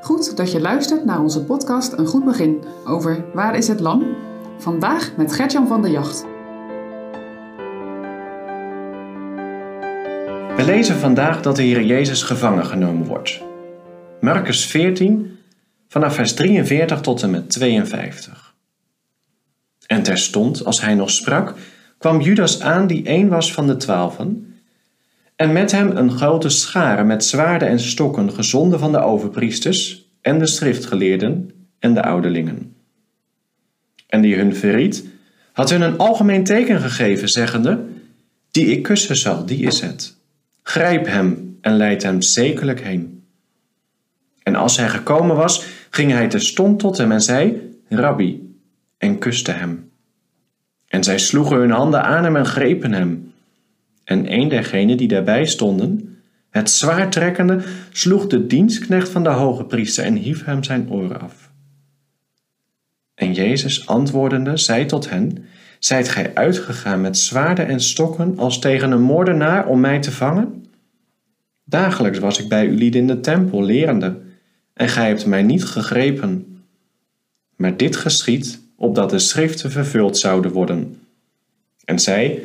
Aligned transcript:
Goed 0.00 0.36
dat 0.36 0.52
je 0.52 0.60
luistert 0.60 1.04
naar 1.04 1.20
onze 1.20 1.44
podcast 1.44 1.92
Een 1.92 2.06
Goed 2.06 2.24
Begin 2.24 2.64
over 2.86 3.24
Waar 3.34 3.56
is 3.56 3.68
het 3.68 3.80
Lam? 3.80 4.16
Vandaag 4.58 5.16
met 5.16 5.32
Gertjan 5.32 5.66
van 5.66 5.82
der 5.82 5.90
Jacht. 5.90 6.24
We 10.56 10.62
lezen 10.64 10.96
vandaag 10.96 11.42
dat 11.42 11.56
de 11.56 11.62
Heer 11.62 11.82
Jezus 11.82 12.22
gevangen 12.22 12.66
genomen 12.66 13.06
wordt. 13.06 13.42
Marcus 14.20 14.66
14, 14.66 15.38
vanaf 15.88 16.14
vers 16.14 16.34
43 16.34 17.00
tot 17.00 17.22
en 17.22 17.30
met 17.30 17.50
52. 17.50 18.54
En 19.86 20.02
terstond, 20.02 20.64
als 20.64 20.80
hij 20.80 20.94
nog 20.94 21.10
sprak, 21.10 21.54
kwam 21.98 22.20
Judas 22.20 22.60
aan 22.60 22.86
die 22.86 23.08
een 23.08 23.28
was 23.28 23.52
van 23.52 23.66
de 23.66 23.76
twaalfen 23.76 24.49
en 25.40 25.52
met 25.52 25.70
hem 25.70 25.96
een 25.96 26.10
grote 26.10 26.48
schare 26.48 27.04
met 27.04 27.24
zwaarden 27.24 27.68
en 27.68 27.80
stokken, 27.80 28.32
gezonden 28.32 28.78
van 28.78 28.92
de 28.92 28.98
overpriesters 28.98 30.08
en 30.20 30.38
de 30.38 30.46
schriftgeleerden 30.46 31.50
en 31.78 31.94
de 31.94 32.02
ouderlingen. 32.02 32.76
En 34.06 34.20
die 34.20 34.36
hun 34.36 34.56
verriet, 34.56 35.04
had 35.52 35.70
hun 35.70 35.80
een 35.80 35.98
algemeen 35.98 36.44
teken 36.44 36.80
gegeven, 36.80 37.28
zeggende, 37.28 37.84
die 38.50 38.66
ik 38.66 38.82
kussen 38.82 39.16
zal, 39.16 39.46
die 39.46 39.66
is 39.66 39.80
het. 39.80 40.16
Grijp 40.62 41.06
hem 41.06 41.58
en 41.60 41.76
leid 41.76 42.02
hem 42.02 42.22
zekerlijk 42.22 42.80
heen. 42.80 43.24
En 44.42 44.54
als 44.54 44.76
hij 44.76 44.88
gekomen 44.88 45.36
was, 45.36 45.66
ging 45.90 46.12
hij 46.12 46.28
terstond 46.28 46.78
tot 46.78 46.98
hem 46.98 47.12
en 47.12 47.22
zei, 47.22 47.70
Rabbi, 47.88 48.56
en 48.98 49.18
kuste 49.18 49.50
hem. 49.50 49.90
En 50.88 51.04
zij 51.04 51.18
sloegen 51.18 51.56
hun 51.56 51.70
handen 51.70 52.02
aan 52.02 52.24
hem 52.24 52.36
en 52.36 52.46
grepen 52.46 52.92
hem. 52.92 53.29
En 54.04 54.32
een 54.32 54.48
dergenen 54.48 54.96
die 54.96 55.08
daarbij 55.08 55.46
stonden, 55.46 56.18
het 56.50 56.70
zwaard 56.70 57.12
trekkende, 57.12 57.62
sloeg 57.92 58.26
de 58.26 58.46
dienstknecht 58.46 59.08
van 59.08 59.22
de 59.22 59.28
hoge 59.28 59.64
priester 59.64 60.04
en 60.04 60.14
hief 60.14 60.44
hem 60.44 60.62
zijn 60.64 60.90
oren 60.90 61.20
af. 61.20 61.50
En 63.14 63.32
Jezus 63.32 63.86
antwoordende, 63.86 64.56
zei 64.56 64.86
tot 64.86 65.10
hen, 65.10 65.44
Zijt 65.78 66.08
gij 66.08 66.34
uitgegaan 66.34 67.00
met 67.00 67.18
zwaarden 67.18 67.68
en 67.68 67.80
stokken 67.80 68.38
als 68.38 68.58
tegen 68.58 68.90
een 68.90 69.02
moordenaar 69.02 69.66
om 69.66 69.80
mij 69.80 70.00
te 70.00 70.12
vangen? 70.12 70.66
Dagelijks 71.64 72.18
was 72.18 72.38
ik 72.38 72.48
bij 72.48 72.66
u 72.66 72.94
in 72.94 73.06
de 73.06 73.20
tempel 73.20 73.62
lerende, 73.62 74.20
en 74.74 74.88
gij 74.88 75.06
hebt 75.06 75.26
mij 75.26 75.42
niet 75.42 75.64
gegrepen. 75.64 76.62
Maar 77.56 77.76
dit 77.76 77.96
geschiet, 77.96 78.60
opdat 78.76 79.10
de 79.10 79.18
schriften 79.18 79.70
vervuld 79.70 80.18
zouden 80.18 80.52
worden. 80.52 81.00
En 81.84 81.98
zij, 81.98 82.42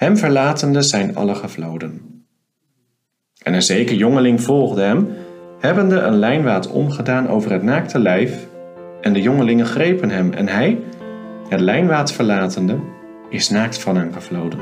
hem 0.00 0.16
verlatende 0.16 0.82
zijn 0.82 1.16
alle 1.16 1.34
gevloden. 1.34 2.24
En 3.42 3.54
een 3.54 3.62
zeker 3.62 3.96
jongeling 3.96 4.42
volgde 4.42 4.82
hem, 4.82 5.08
hebbende 5.58 6.00
een 6.00 6.18
lijnwaad 6.18 6.70
omgedaan 6.70 7.28
over 7.28 7.52
het 7.52 7.62
naakte 7.62 7.98
lijf, 7.98 8.46
en 9.00 9.12
de 9.12 9.22
jongelingen 9.22 9.66
grepen 9.66 10.10
hem, 10.10 10.32
en 10.32 10.48
hij, 10.48 10.80
het 11.48 11.60
lijnwaad 11.60 12.12
verlatende, 12.12 12.78
is 13.30 13.48
naakt 13.50 13.78
van 13.78 13.96
hem 13.96 14.12
gevloden. 14.12 14.58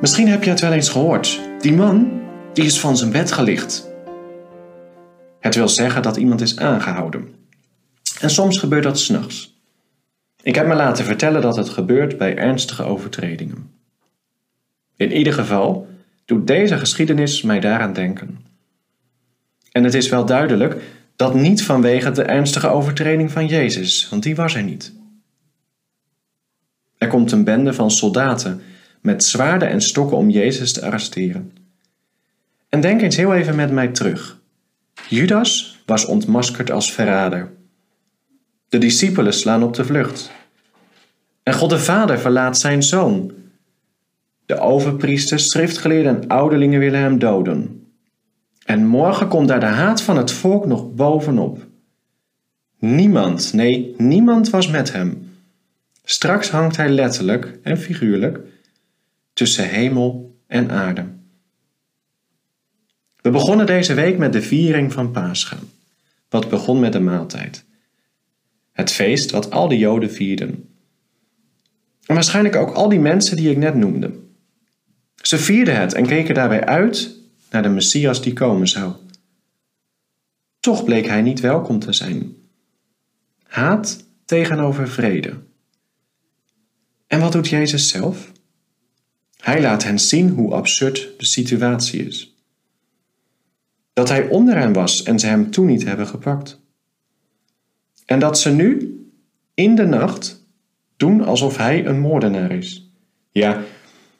Misschien 0.00 0.28
heb 0.28 0.44
je 0.44 0.50
het 0.50 0.60
wel 0.60 0.72
eens 0.72 0.88
gehoord. 0.88 1.40
Die 1.60 1.72
man, 1.72 2.22
die 2.52 2.64
is 2.64 2.80
van 2.80 2.96
zijn 2.96 3.12
bed 3.12 3.32
gelicht. 3.32 3.90
Het 5.40 5.54
wil 5.54 5.68
zeggen 5.68 6.02
dat 6.02 6.16
iemand 6.16 6.40
is 6.40 6.58
aangehouden. 6.58 7.34
En 8.20 8.30
soms 8.30 8.58
gebeurt 8.58 8.82
dat 8.82 8.98
s'nachts. 8.98 9.55
Ik 10.46 10.54
heb 10.54 10.66
me 10.66 10.74
laten 10.74 11.04
vertellen 11.04 11.42
dat 11.42 11.56
het 11.56 11.68
gebeurt 11.68 12.18
bij 12.18 12.36
ernstige 12.36 12.82
overtredingen. 12.82 13.70
In 14.96 15.12
ieder 15.12 15.32
geval 15.32 15.88
doet 16.24 16.46
deze 16.46 16.78
geschiedenis 16.78 17.42
mij 17.42 17.60
daaraan 17.60 17.92
denken. 17.92 18.44
En 19.72 19.84
het 19.84 19.94
is 19.94 20.08
wel 20.08 20.26
duidelijk 20.26 20.82
dat 21.16 21.34
niet 21.34 21.62
vanwege 21.62 22.10
de 22.10 22.22
ernstige 22.22 22.68
overtreding 22.68 23.30
van 23.30 23.46
Jezus, 23.46 24.08
want 24.08 24.22
die 24.22 24.36
was 24.36 24.54
er 24.54 24.62
niet. 24.62 24.92
Er 26.98 27.08
komt 27.08 27.32
een 27.32 27.44
bende 27.44 27.72
van 27.72 27.90
soldaten 27.90 28.60
met 29.00 29.24
zwaarden 29.24 29.68
en 29.68 29.80
stokken 29.80 30.16
om 30.16 30.30
Jezus 30.30 30.72
te 30.72 30.84
arresteren. 30.84 31.52
En 32.68 32.80
denk 32.80 33.02
eens 33.02 33.16
heel 33.16 33.34
even 33.34 33.56
met 33.56 33.70
mij 33.70 33.88
terug. 33.88 34.40
Judas 35.08 35.78
was 35.86 36.04
ontmaskerd 36.04 36.70
als 36.70 36.92
verrader. 36.92 37.55
De 38.68 38.78
discipelen 38.78 39.32
slaan 39.32 39.62
op 39.62 39.74
de 39.74 39.84
vlucht. 39.84 40.30
En 41.42 41.54
God 41.54 41.70
de 41.70 41.78
Vader 41.78 42.18
verlaat 42.18 42.58
zijn 42.58 42.82
zoon. 42.82 43.32
De 44.46 44.58
overpriesters, 44.58 45.48
schriftgeleerden 45.48 46.22
en 46.22 46.28
ouderlingen 46.28 46.80
willen 46.80 47.00
hem 47.00 47.18
doden. 47.18 47.86
En 48.64 48.86
morgen 48.86 49.28
komt 49.28 49.48
daar 49.48 49.60
de 49.60 49.66
haat 49.66 50.02
van 50.02 50.16
het 50.16 50.32
volk 50.32 50.66
nog 50.66 50.94
bovenop. 50.94 51.66
Niemand, 52.78 53.52
nee, 53.52 53.94
niemand 53.96 54.50
was 54.50 54.68
met 54.68 54.92
hem. 54.92 55.30
Straks 56.04 56.50
hangt 56.50 56.76
hij 56.76 56.88
letterlijk 56.88 57.58
en 57.62 57.78
figuurlijk 57.78 58.40
tussen 59.32 59.68
hemel 59.68 60.36
en 60.46 60.70
aarde. 60.70 61.04
We 63.20 63.30
begonnen 63.30 63.66
deze 63.66 63.94
week 63.94 64.18
met 64.18 64.32
de 64.32 64.42
viering 64.42 64.92
van 64.92 65.10
Pascha, 65.10 65.56
wat 66.28 66.48
begon 66.48 66.80
met 66.80 66.92
de 66.92 67.00
maaltijd. 67.00 67.65
Het 68.76 68.92
feest 68.92 69.30
wat 69.30 69.50
al 69.50 69.68
de 69.68 69.78
Joden 69.78 70.10
vierden. 70.10 70.68
En 72.06 72.14
waarschijnlijk 72.14 72.56
ook 72.56 72.70
al 72.70 72.88
die 72.88 72.98
mensen 72.98 73.36
die 73.36 73.50
ik 73.50 73.56
net 73.56 73.74
noemde. 73.74 74.18
Ze 75.22 75.38
vierden 75.38 75.80
het 75.80 75.92
en 75.94 76.06
keken 76.06 76.34
daarbij 76.34 76.64
uit 76.64 77.18
naar 77.50 77.62
de 77.62 77.68
Messias 77.68 78.22
die 78.22 78.32
komen 78.32 78.68
zou. 78.68 78.92
Toch 80.60 80.84
bleek 80.84 81.06
hij 81.06 81.22
niet 81.22 81.40
welkom 81.40 81.78
te 81.78 81.92
zijn. 81.92 82.36
Haat 83.42 84.04
tegenover 84.24 84.88
vrede. 84.88 85.42
En 87.06 87.20
wat 87.20 87.32
doet 87.32 87.48
Jezus 87.48 87.88
zelf? 87.88 88.32
Hij 89.36 89.60
laat 89.60 89.84
hen 89.84 89.98
zien 89.98 90.28
hoe 90.28 90.54
absurd 90.54 91.10
de 91.18 91.24
situatie 91.24 92.06
is. 92.06 92.36
Dat 93.92 94.08
hij 94.08 94.28
onder 94.28 94.56
hen 94.56 94.72
was 94.72 95.02
en 95.02 95.18
ze 95.18 95.26
hem 95.26 95.50
toen 95.50 95.66
niet 95.66 95.84
hebben 95.84 96.06
gepakt. 96.06 96.64
En 98.06 98.18
dat 98.18 98.38
ze 98.38 98.50
nu, 98.50 99.00
in 99.54 99.74
de 99.74 99.86
nacht, 99.86 100.46
doen 100.96 101.24
alsof 101.24 101.56
hij 101.56 101.86
een 101.86 102.00
moordenaar 102.00 102.50
is. 102.50 102.90
Ja, 103.30 103.62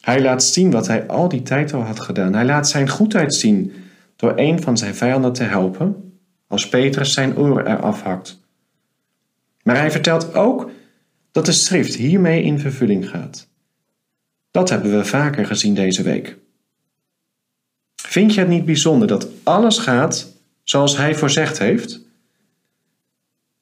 hij 0.00 0.22
laat 0.22 0.42
zien 0.42 0.70
wat 0.70 0.86
hij 0.86 1.06
al 1.06 1.28
die 1.28 1.42
tijd 1.42 1.72
al 1.72 1.82
had 1.82 2.00
gedaan. 2.00 2.34
Hij 2.34 2.44
laat 2.44 2.68
zijn 2.68 2.88
goedheid 2.88 3.34
zien 3.34 3.72
door 4.16 4.32
een 4.36 4.62
van 4.62 4.78
zijn 4.78 4.94
vijanden 4.94 5.32
te 5.32 5.42
helpen, 5.42 6.18
als 6.46 6.68
Petrus 6.68 7.12
zijn 7.12 7.36
oren 7.36 7.66
eraf 7.66 8.02
hakt. 8.02 8.40
Maar 9.62 9.76
hij 9.76 9.90
vertelt 9.90 10.34
ook 10.34 10.70
dat 11.32 11.46
de 11.46 11.52
schrift 11.52 11.94
hiermee 11.94 12.42
in 12.42 12.58
vervulling 12.58 13.08
gaat. 13.08 13.48
Dat 14.50 14.68
hebben 14.68 14.96
we 14.96 15.04
vaker 15.04 15.46
gezien 15.46 15.74
deze 15.74 16.02
week. 16.02 16.38
Vind 17.96 18.34
je 18.34 18.40
het 18.40 18.48
niet 18.48 18.64
bijzonder 18.64 19.08
dat 19.08 19.28
alles 19.42 19.78
gaat 19.78 20.32
zoals 20.62 20.96
hij 20.96 21.14
voorzegd 21.14 21.58
heeft? 21.58 22.00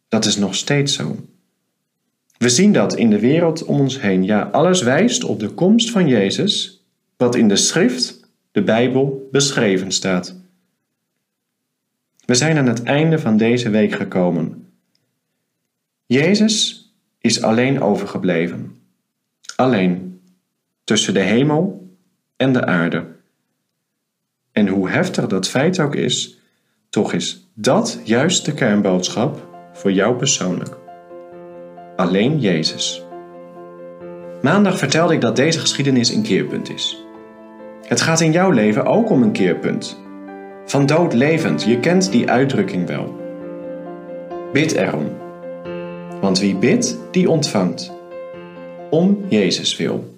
Dat 0.09 0.25
is 0.25 0.37
nog 0.37 0.55
steeds 0.55 0.95
zo. 0.95 1.17
We 2.39 2.49
zien 2.49 2.73
dat 2.73 2.97
in 2.97 3.11
de 3.11 3.19
wereld 3.19 3.65
om 3.65 3.81
ons 3.81 4.01
heen. 4.01 4.25
Ja, 4.25 4.43
alles 4.43 4.83
wijst 4.83 5.25
op 5.25 5.41
de 5.41 5.49
komst 5.49 5.91
van 5.91 6.09
Jezus, 6.09 6.85
wat 7.17 7.35
in 7.35 7.49
de 7.49 7.57
schrift, 7.57 8.21
de 8.53 8.63
Bijbel, 8.63 9.29
beschreven 9.33 9.93
staat. 9.93 10.37
We 12.25 12.35
zijn 12.35 12.59
aan 12.59 12.67
het 12.67 12.83
einde 12.83 13.19
van 13.19 13.37
deze 13.37 13.71
week 13.71 13.93
gekomen. 13.93 14.69
Jezus 16.07 16.87
is 17.19 17.43
alleen 17.43 17.83
overgebleven. 17.83 18.77
Alleen 19.57 20.21
tussen 20.85 21.15
de 21.15 21.21
hemel 21.21 21.89
en 22.37 22.53
de 22.53 22.65
aarde. 22.65 23.07
En 24.53 24.69
hoe 24.69 24.91
heftig 24.91 25.27
dat 25.27 25.49
feit 25.49 25.81
ook 25.81 25.94
is, 25.94 26.38
toch 26.88 27.12
is 27.12 27.49
dat 27.55 28.00
juist 28.05 28.44
de 28.44 28.55
kernboodschap 28.55 29.49
voor 29.79 29.93
jou 29.93 30.17
persoonlijk 30.17 30.77
alleen 31.99 32.39
Jezus. 32.39 33.07
Maandag 34.43 34.79
vertelde 34.79 35.15
ik 35.15 35.21
dat 35.21 35.37
deze 35.37 35.59
geschiedenis 35.59 36.11
een 36.11 36.23
keerpunt 36.23 36.71
is. 36.71 37.05
Het 37.87 38.01
gaat 38.01 38.21
in 38.21 38.33
jouw 38.33 38.51
leven 38.51 38.85
ook 38.85 39.11
om 39.11 39.23
een 39.23 39.33
keerpunt. 39.33 39.99
Van 40.65 40.87
dood 40.87 41.15
levend, 41.15 41.63
je 41.63 41.81
kent 41.81 42.11
die 42.11 42.31
uitdrukking 42.31 42.87
wel. 42.87 43.17
Bid 44.53 44.73
erom. 44.73 45.07
Want 46.21 46.39
wie 46.39 46.57
bidt, 46.57 46.99
die 47.11 47.31
ontvangt. 47.31 47.93
Om 48.91 49.25
Jezus 49.29 49.77
wil. 49.77 50.18